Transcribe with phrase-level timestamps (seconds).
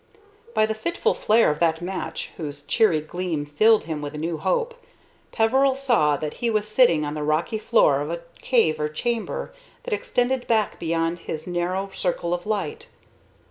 [0.55, 4.39] By the fitful flare of that match, whose cheery gleam filled him with a new
[4.39, 4.73] hope,
[5.31, 9.53] Peveril saw that he was sitting on the rocky floor of a cave or chamber
[9.83, 12.87] that extended back beyond his narrow circle of light.